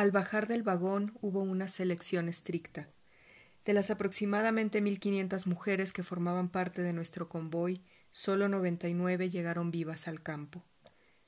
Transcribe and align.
Al 0.00 0.12
bajar 0.12 0.46
del 0.46 0.62
vagón 0.62 1.12
hubo 1.20 1.42
una 1.42 1.68
selección 1.68 2.30
estricta. 2.30 2.88
De 3.66 3.74
las 3.74 3.90
aproximadamente 3.90 4.80
mil 4.80 4.98
quinientas 4.98 5.46
mujeres 5.46 5.92
que 5.92 6.02
formaban 6.02 6.48
parte 6.48 6.80
de 6.80 6.94
nuestro 6.94 7.28
convoy, 7.28 7.84
solo 8.10 8.48
noventa 8.48 8.88
y 8.88 8.94
nueve 8.94 9.28
llegaron 9.28 9.70
vivas 9.70 10.08
al 10.08 10.22
campo. 10.22 10.64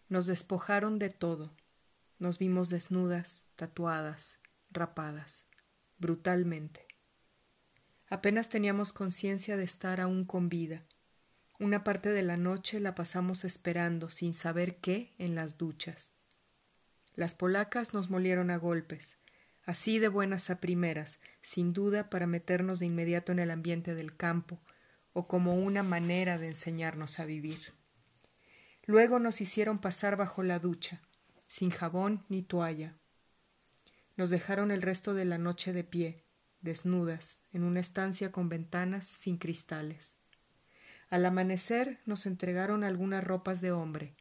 Nos 0.09 0.25
despojaron 0.25 0.99
de 0.99 1.11
todo. 1.11 1.55
Nos 2.19 2.39
vimos 2.39 2.71
desnudas, 2.71 3.45
tatuadas, 3.57 4.39
rapadas, 4.71 5.45
brutalmente. 5.99 6.87
Apenas 8.09 8.49
teníamos 8.49 8.95
conciencia 8.95 9.59
de 9.59 9.65
estar 9.65 10.01
aún 10.01 10.25
con 10.25 10.49
vida. 10.49 10.87
Una 11.61 11.85
parte 11.85 12.09
de 12.09 12.23
la 12.23 12.39
noche 12.39 12.81
la 12.81 12.95
pasamos 12.95 13.45
esperando, 13.45 14.09
sin 14.09 14.33
saber 14.33 14.79
qué, 14.79 15.15
en 15.19 15.35
las 15.35 15.59
duchas. 15.59 16.12
Las 17.15 17.35
polacas 17.35 17.93
nos 17.93 18.09
molieron 18.09 18.51
a 18.51 18.57
golpes, 18.57 19.17
así 19.65 19.99
de 19.99 20.09
buenas 20.09 20.51
a 20.51 20.61
primeras, 20.61 21.21
sin 21.43 21.73
duda 21.73 22.09
para 22.11 22.27
meternos 22.27 22.79
de 22.79 22.87
inmediato 22.87 23.33
en 23.33 23.39
el 23.39 23.51
ambiente 23.51 23.95
del 23.95 24.17
campo, 24.17 24.61
o 25.13 25.29
como 25.29 25.57
una 25.57 25.83
manera 25.83 26.39
de 26.39 26.49
enseñarnos 26.49 27.21
a 27.21 27.27
vivir. 27.27 27.75
Luego 28.85 29.19
nos 29.19 29.41
hicieron 29.41 29.79
pasar 29.79 30.17
bajo 30.17 30.43
la 30.43 30.59
ducha, 30.59 31.03
sin 31.49 31.71
jabón 31.71 32.25
ni 32.29 32.43
toalla. 32.43 32.97
Nos 34.17 34.31
dejaron 34.31 34.71
el 34.71 34.83
resto 34.83 35.15
de 35.15 35.25
la 35.25 35.39
noche 35.39 35.73
de 35.73 35.85
pie, 35.85 36.25
desnudas, 36.63 37.43
en 37.53 37.65
una 37.65 37.81
estancia 37.81 38.33
con 38.33 38.49
ventanas 38.49 39.07
sin 39.07 39.37
cristales. 39.37 40.21
Al 41.11 41.27
amanecer 41.27 42.01
nos 42.07 42.25
entregaron 42.25 42.85
algunas 42.85 43.23
ropas 43.23 43.61
de 43.61 43.71
hombre, 43.71 44.17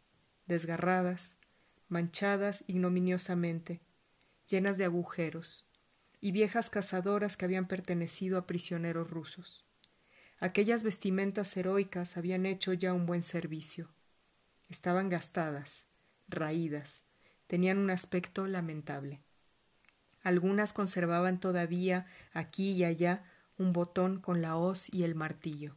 desgarradas, 0.45 1.35
manchadas 1.91 2.63
ignominiosamente, 2.67 3.81
llenas 4.47 4.77
de 4.77 4.85
agujeros, 4.85 5.65
y 6.19 6.31
viejas 6.31 6.69
cazadoras 6.69 7.35
que 7.35 7.45
habían 7.45 7.67
pertenecido 7.67 8.37
a 8.37 8.45
prisioneros 8.45 9.09
rusos. 9.09 9.65
Aquellas 10.39 10.83
vestimentas 10.83 11.55
heroicas 11.57 12.17
habían 12.17 12.45
hecho 12.45 12.73
ya 12.73 12.93
un 12.93 13.05
buen 13.05 13.23
servicio. 13.23 13.89
Estaban 14.69 15.09
gastadas, 15.09 15.83
raídas, 16.27 17.03
tenían 17.47 17.77
un 17.77 17.89
aspecto 17.89 18.47
lamentable. 18.47 19.21
Algunas 20.23 20.73
conservaban 20.73 21.39
todavía 21.39 22.05
aquí 22.33 22.71
y 22.71 22.83
allá 22.83 23.23
un 23.57 23.73
botón 23.73 24.19
con 24.19 24.41
la 24.41 24.55
hoz 24.55 24.87
y 24.93 25.03
el 25.03 25.15
martillo. 25.15 25.75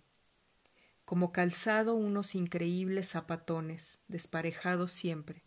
Como 1.05 1.33
calzado 1.33 1.95
unos 1.95 2.35
increíbles 2.35 3.09
zapatones, 3.09 3.99
desparejados 4.09 4.93
siempre, 4.93 5.43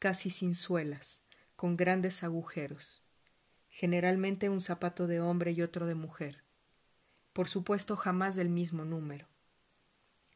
casi 0.00 0.30
sin 0.30 0.54
suelas, 0.54 1.22
con 1.54 1.76
grandes 1.76 2.24
agujeros. 2.24 3.04
Generalmente 3.68 4.48
un 4.48 4.62
zapato 4.62 5.06
de 5.06 5.20
hombre 5.20 5.52
y 5.52 5.62
otro 5.62 5.86
de 5.86 5.94
mujer. 5.94 6.42
Por 7.32 7.48
supuesto 7.48 7.96
jamás 7.96 8.34
del 8.34 8.48
mismo 8.48 8.84
número. 8.84 9.28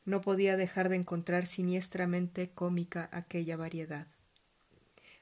No 0.05 0.21
podía 0.21 0.57
dejar 0.57 0.91
de 0.91 0.97
encontrar 0.97 1.47
siniestramente 1.47 2.51
cómica 2.51 3.09
aquella 3.11 3.57
variedad. 3.57 4.07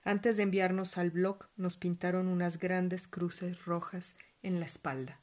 Antes 0.03 0.37
de 0.37 0.43
enviarnos 0.43 0.99
al 0.99 1.13
blog 1.13 1.47
nos 1.57 1.77
pintaron 1.77 2.27
unas 2.27 2.59
grandes 2.59 3.07
cruces 3.07 3.65
rojas 3.65 4.17
en 4.43 4.59
la 4.59 4.67
espalda. 4.67 5.21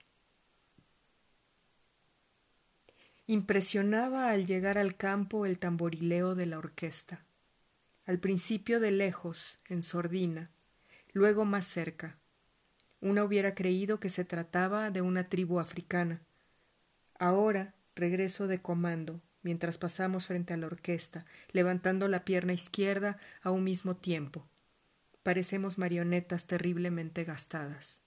Impresionaba 3.28 4.32
al 4.32 4.48
llegar 4.48 4.78
al 4.78 4.96
campo 4.96 5.46
el 5.46 5.60
tamborileo 5.60 6.36
de 6.36 6.46
la 6.46 6.58
orquesta. 6.58 7.26
Al 8.10 8.18
principio 8.18 8.80
de 8.80 8.90
lejos, 8.90 9.60
en 9.68 9.84
sordina, 9.84 10.50
luego 11.14 11.46
más 11.46 11.68
cerca. 11.68 12.18
Una 13.02 13.24
hubiera 13.24 13.54
creído 13.54 14.00
que 14.00 14.10
se 14.10 14.26
trataba 14.26 14.90
de 14.90 15.04
una 15.04 15.30
tribu 15.30 15.60
africana. 15.60 16.24
Ahora 17.20 17.76
regreso 17.94 18.48
de 18.48 18.64
comando, 18.64 19.22
mientras 19.44 19.78
pasamos 19.78 20.26
frente 20.26 20.56
a 20.56 20.58
la 20.58 20.66
orquesta, 20.66 21.28
levantando 21.52 22.08
la 22.08 22.26
pierna 22.26 22.54
izquierda 22.54 23.20
a 23.44 23.52
un 23.52 23.64
mismo 23.64 23.96
tiempo 23.96 24.50
parecemos 25.22 25.78
marionetas 25.78 26.48
terriblemente 26.48 27.24
gastadas. 27.24 28.02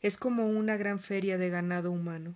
Es 0.00 0.16
como 0.16 0.46
una 0.48 0.78
gran 0.78 0.98
feria 0.98 1.36
de 1.36 1.50
ganado 1.50 1.92
humano, 1.92 2.34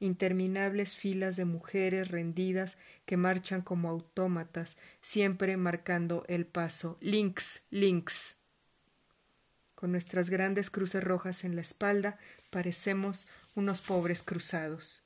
interminables 0.00 0.96
filas 0.96 1.36
de 1.36 1.44
mujeres 1.44 2.08
rendidas 2.08 2.76
que 3.06 3.16
marchan 3.16 3.62
como 3.62 3.88
autómatas, 3.88 4.76
siempre 5.02 5.56
marcando 5.56 6.24
el 6.26 6.46
paso. 6.46 6.98
Links, 7.00 7.62
links. 7.70 8.36
Con 9.74 9.92
nuestras 9.92 10.28
grandes 10.28 10.70
cruces 10.70 11.04
rojas 11.04 11.44
en 11.44 11.54
la 11.54 11.62
espalda, 11.62 12.18
parecemos 12.50 13.28
unos 13.54 13.80
pobres 13.80 14.22
cruzados. 14.22 15.02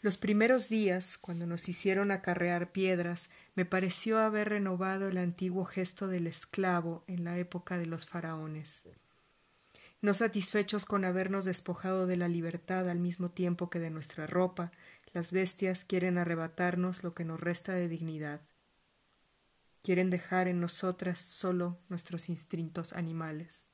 Los 0.00 0.16
primeros 0.16 0.68
días, 0.68 1.18
cuando 1.18 1.44
nos 1.46 1.68
hicieron 1.68 2.12
acarrear 2.12 2.70
piedras, 2.70 3.30
me 3.56 3.64
pareció 3.64 4.18
haber 4.18 4.50
renovado 4.50 5.08
el 5.08 5.18
antiguo 5.18 5.64
gesto 5.64 6.06
del 6.06 6.28
esclavo 6.28 7.02
en 7.08 7.24
la 7.24 7.36
época 7.38 7.78
de 7.78 7.86
los 7.86 8.06
faraones. 8.06 8.84
No 10.00 10.14
satisfechos 10.14 10.84
con 10.84 11.04
habernos 11.04 11.44
despojado 11.44 12.06
de 12.06 12.16
la 12.16 12.28
libertad 12.28 12.88
al 12.88 13.00
mismo 13.00 13.30
tiempo 13.30 13.68
que 13.68 13.80
de 13.80 13.90
nuestra 13.90 14.28
ropa, 14.28 14.70
las 15.12 15.32
bestias 15.32 15.84
quieren 15.84 16.18
arrebatarnos 16.18 17.02
lo 17.02 17.14
que 17.14 17.24
nos 17.24 17.40
resta 17.40 17.74
de 17.74 17.88
dignidad. 17.88 18.40
Quieren 19.82 20.10
dejar 20.10 20.46
en 20.46 20.60
nosotras 20.60 21.18
solo 21.18 21.80
nuestros 21.88 22.28
instintos 22.28 22.92
animales. 22.92 23.68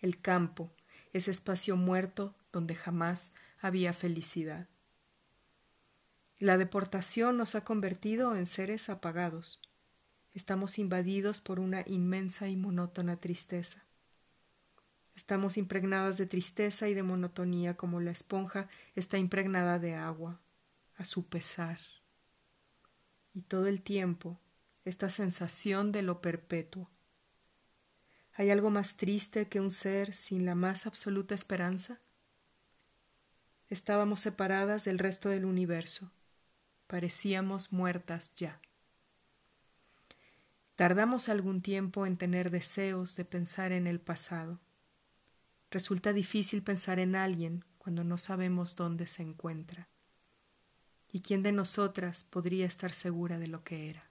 El 0.00 0.20
campo, 0.20 0.74
ese 1.14 1.30
espacio 1.30 1.76
muerto 1.76 2.36
donde 2.52 2.74
jamás 2.74 3.32
había 3.58 3.94
felicidad. 3.94 4.68
La 6.38 6.58
deportación 6.58 7.38
nos 7.38 7.54
ha 7.54 7.64
convertido 7.64 8.36
en 8.36 8.44
seres 8.44 8.90
apagados. 8.90 9.62
Estamos 10.34 10.78
invadidos 10.78 11.40
por 11.40 11.58
una 11.58 11.82
inmensa 11.86 12.48
y 12.48 12.56
monótona 12.56 13.16
tristeza. 13.16 13.85
Estamos 15.16 15.56
impregnadas 15.56 16.18
de 16.18 16.26
tristeza 16.26 16.88
y 16.88 16.94
de 16.94 17.02
monotonía 17.02 17.76
como 17.76 18.00
la 18.00 18.12
esponja 18.12 18.68
está 18.94 19.18
impregnada 19.18 19.78
de 19.78 19.94
agua, 19.94 20.40
a 20.96 21.04
su 21.04 21.26
pesar. 21.26 21.80
Y 23.34 23.42
todo 23.42 23.66
el 23.66 23.82
tiempo 23.82 24.38
esta 24.84 25.08
sensación 25.10 25.90
de 25.90 26.02
lo 26.02 26.20
perpetuo. 26.20 26.88
¿Hay 28.34 28.50
algo 28.50 28.70
más 28.70 28.96
triste 28.96 29.48
que 29.48 29.60
un 29.60 29.72
ser 29.72 30.14
sin 30.14 30.44
la 30.44 30.54
más 30.54 30.86
absoluta 30.86 31.34
esperanza? 31.34 31.98
Estábamos 33.68 34.20
separadas 34.20 34.84
del 34.84 35.00
resto 35.00 35.30
del 35.30 35.44
universo 35.44 36.12
parecíamos 36.86 37.72
muertas 37.72 38.34
ya. 38.36 38.60
Tardamos 40.76 41.28
algún 41.28 41.62
tiempo 41.62 42.06
en 42.06 42.16
tener 42.16 42.50
deseos 42.50 43.16
de 43.16 43.24
pensar 43.24 43.72
en 43.72 43.86
el 43.86 44.00
pasado. 44.00 44.60
Resulta 45.70 46.12
difícil 46.12 46.62
pensar 46.62 46.98
en 46.98 47.16
alguien 47.16 47.64
cuando 47.78 48.04
no 48.04 48.18
sabemos 48.18 48.76
dónde 48.76 49.06
se 49.06 49.22
encuentra. 49.22 49.88
¿Y 51.10 51.20
quién 51.20 51.42
de 51.42 51.52
nosotras 51.52 52.24
podría 52.24 52.66
estar 52.66 52.92
segura 52.92 53.38
de 53.38 53.46
lo 53.46 53.64
que 53.64 53.90
era? 53.90 54.10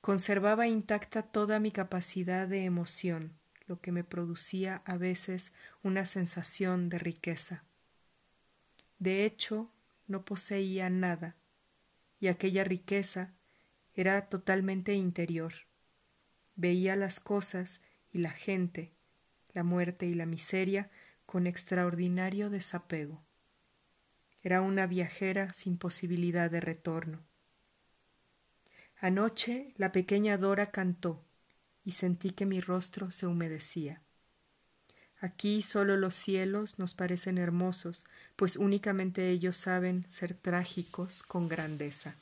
Conservaba 0.00 0.66
intacta 0.66 1.22
toda 1.22 1.60
mi 1.60 1.70
capacidad 1.70 2.48
de 2.48 2.64
emoción, 2.64 3.38
lo 3.66 3.80
que 3.80 3.92
me 3.92 4.02
producía 4.02 4.82
a 4.84 4.96
veces 4.96 5.52
una 5.82 6.06
sensación 6.06 6.88
de 6.88 6.98
riqueza. 6.98 7.64
De 8.98 9.24
hecho, 9.24 9.70
no 10.08 10.24
poseía 10.24 10.90
nada, 10.90 11.36
y 12.18 12.26
aquella 12.26 12.64
riqueza 12.64 13.32
era 13.94 14.28
totalmente 14.28 14.94
interior. 14.94 15.52
Veía 16.56 16.96
las 16.96 17.20
cosas 17.20 17.80
y 18.12 18.18
la 18.18 18.30
gente, 18.30 18.92
la 19.52 19.64
muerte 19.64 20.06
y 20.06 20.14
la 20.14 20.26
miseria 20.26 20.90
con 21.26 21.46
extraordinario 21.46 22.50
desapego. 22.50 23.22
Era 24.42 24.60
una 24.60 24.86
viajera 24.86 25.52
sin 25.54 25.78
posibilidad 25.78 26.50
de 26.50 26.60
retorno. 26.60 27.20
Anoche 29.00 29.72
la 29.76 29.92
pequeña 29.92 30.36
Dora 30.36 30.70
cantó 30.70 31.24
y 31.84 31.92
sentí 31.92 32.30
que 32.30 32.46
mi 32.46 32.60
rostro 32.60 33.10
se 33.10 33.26
humedecía. 33.26 34.02
Aquí 35.20 35.62
solo 35.62 35.96
los 35.96 36.16
cielos 36.16 36.78
nos 36.78 36.94
parecen 36.94 37.38
hermosos, 37.38 38.04
pues 38.34 38.56
únicamente 38.56 39.30
ellos 39.30 39.56
saben 39.56 40.04
ser 40.10 40.34
trágicos 40.34 41.22
con 41.22 41.48
grandeza. 41.48 42.16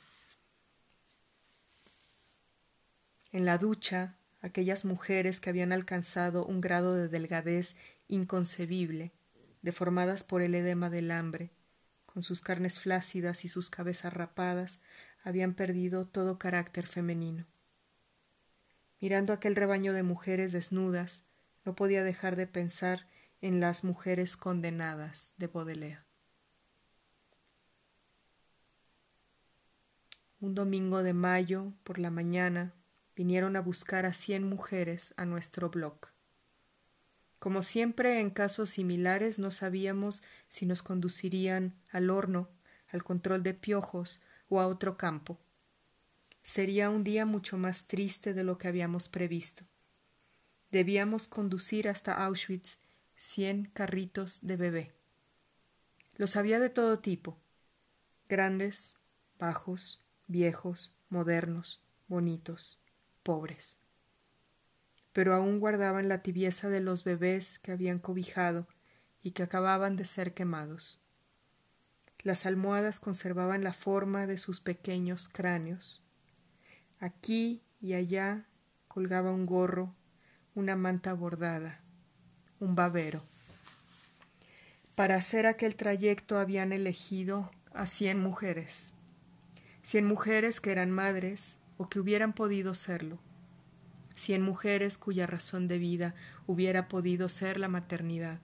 En 3.31 3.45
la 3.45 3.57
ducha, 3.57 4.17
aquellas 4.41 4.85
mujeres 4.85 5.39
que 5.39 5.49
habían 5.49 5.71
alcanzado 5.71 6.45
un 6.45 6.61
grado 6.61 6.95
de 6.95 7.07
delgadez 7.07 7.75
inconcebible, 8.07 9.11
deformadas 9.61 10.23
por 10.23 10.41
el 10.41 10.55
edema 10.55 10.89
del 10.89 11.11
hambre, 11.11 11.51
con 12.05 12.23
sus 12.23 12.41
carnes 12.41 12.79
flácidas 12.79 13.45
y 13.45 13.47
sus 13.47 13.69
cabezas 13.69 14.13
rapadas, 14.13 14.81
habían 15.23 15.53
perdido 15.53 16.07
todo 16.07 16.39
carácter 16.39 16.87
femenino. 16.87 17.45
Mirando 18.99 19.33
aquel 19.33 19.55
rebaño 19.55 19.93
de 19.93 20.03
mujeres 20.03 20.51
desnudas, 20.51 21.23
no 21.63 21.75
podía 21.75 22.03
dejar 22.03 22.35
de 22.35 22.47
pensar 22.47 23.07
en 23.39 23.59
las 23.59 23.83
mujeres 23.83 24.37
condenadas 24.37 25.33
de 25.37 25.47
Baudelaire. 25.47 26.01
Un 30.39 30.55
domingo 30.55 31.03
de 31.03 31.13
mayo, 31.13 31.73
por 31.83 31.99
la 31.99 32.09
mañana, 32.09 32.73
vinieron 33.15 33.55
a 33.55 33.61
buscar 33.61 34.05
a 34.05 34.13
cien 34.13 34.47
mujeres 34.47 35.13
a 35.17 35.25
nuestro 35.25 35.69
blog. 35.69 35.97
Como 37.39 37.63
siempre 37.63 38.19
en 38.19 38.29
casos 38.29 38.69
similares 38.69 39.39
no 39.39 39.51
sabíamos 39.51 40.21
si 40.47 40.65
nos 40.65 40.83
conducirían 40.83 41.73
al 41.89 42.09
horno, 42.09 42.49
al 42.89 43.03
control 43.03 43.41
de 43.41 43.53
piojos 43.53 44.21
o 44.49 44.59
a 44.59 44.67
otro 44.67 44.97
campo. 44.97 45.39
Sería 46.43 46.89
un 46.89 47.03
día 47.03 47.25
mucho 47.25 47.57
más 47.57 47.85
triste 47.85 48.33
de 48.33 48.43
lo 48.43 48.57
que 48.57 48.67
habíamos 48.67 49.09
previsto. 49.09 49.63
Debíamos 50.71 51.27
conducir 51.27 51.89
hasta 51.89 52.13
Auschwitz 52.13 52.77
cien 53.15 53.69
carritos 53.73 54.39
de 54.41 54.57
bebé. 54.57 54.91
Los 56.17 56.35
había 56.35 56.59
de 56.59 56.69
todo 56.69 56.99
tipo, 56.99 57.37
grandes, 58.27 58.97
bajos, 59.39 60.03
viejos, 60.27 60.95
modernos, 61.09 61.81
bonitos, 62.07 62.80
pobres 63.21 63.77
pero 65.13 65.35
aún 65.35 65.59
guardaban 65.59 66.07
la 66.07 66.21
tibieza 66.21 66.69
de 66.69 66.79
los 66.79 67.03
bebés 67.03 67.59
que 67.59 67.71
habían 67.71 67.99
cobijado 67.99 68.67
y 69.21 69.31
que 69.31 69.43
acababan 69.43 69.95
de 69.95 70.05
ser 70.05 70.33
quemados. 70.33 70.99
Las 72.23 72.45
almohadas 72.45 72.99
conservaban 72.99 73.63
la 73.63 73.73
forma 73.73 74.25
de 74.27 74.37
sus 74.37 74.61
pequeños 74.61 75.27
cráneos. 75.27 76.03
Aquí 76.99 77.63
y 77.81 77.93
allá 77.93 78.45
colgaba 78.87 79.31
un 79.31 79.45
gorro, 79.45 79.95
una 80.53 80.75
manta 80.75 81.13
bordada, 81.13 81.81
un 82.59 82.75
babero. 82.75 83.23
Para 84.95 85.15
hacer 85.15 85.45
aquel 85.45 85.75
trayecto 85.75 86.37
habían 86.37 86.71
elegido 86.71 87.49
a 87.73 87.85
cien 87.85 88.19
mujeres, 88.19 88.93
cien 89.81 90.05
mujeres 90.05 90.61
que 90.61 90.71
eran 90.71 90.91
madres 90.91 91.57
o 91.81 91.89
que 91.89 91.99
hubieran 91.99 92.33
podido 92.33 92.75
serlo 92.75 93.17
cien 94.21 94.43
mujeres 94.43 94.99
cuya 94.99 95.25
razón 95.25 95.67
de 95.67 95.79
vida 95.79 96.13
hubiera 96.45 96.87
podido 96.87 97.27
ser 97.27 97.59
la 97.59 97.69
maternidad. 97.69 98.39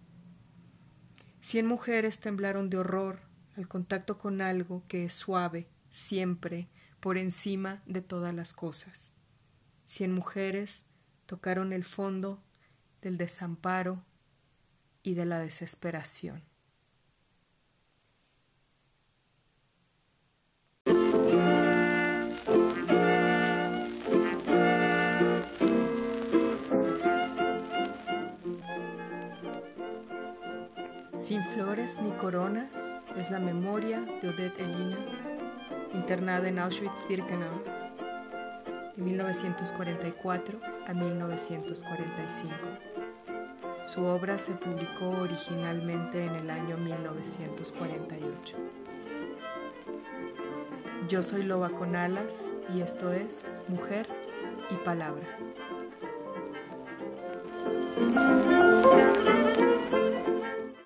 Cien 1.41 1.67
mujeres 1.67 2.19
temblaron 2.19 2.71
de 2.71 2.77
horror 2.77 3.19
al 3.55 3.67
contacto 3.67 4.17
con 4.17 4.41
algo 4.41 4.83
que 4.87 5.05
es 5.05 5.13
suave, 5.13 5.67
siempre, 5.91 6.67
por 6.99 7.19
encima 7.19 7.83
de 7.85 8.01
todas 8.01 8.33
las 8.33 8.55
cosas. 8.55 9.11
Cien 9.85 10.11
mujeres 10.11 10.83
tocaron 11.27 11.73
el 11.73 11.83
fondo 11.83 12.41
del 13.03 13.17
desamparo 13.17 14.03
y 15.03 15.13
de 15.13 15.25
la 15.25 15.37
desesperación. 15.37 16.41
Flores 31.57 31.99
ni 31.99 32.11
coronas 32.11 32.95
es 33.15 33.31
la 33.31 33.39
memoria 33.39 34.01
de 34.21 34.29
Odette 34.29 34.59
Elina, 34.59 34.99
internada 35.91 36.47
en 36.47 36.59
Auschwitz-Birkenau 36.59 37.63
de 38.95 39.01
1944 39.03 40.59
a 40.85 40.93
1945. 40.93 42.53
Su 43.87 44.05
obra 44.05 44.37
se 44.37 44.53
publicó 44.53 45.09
originalmente 45.09 46.25
en 46.25 46.35
el 46.35 46.51
año 46.51 46.77
1948. 46.77 48.55
Yo 51.09 51.23
soy 51.23 51.41
Loba 51.41 51.71
con 51.71 51.95
alas 51.95 52.53
y 52.71 52.81
esto 52.81 53.11
es 53.11 53.47
Mujer 53.67 54.07
y 54.69 54.75
Palabra. 54.85 55.25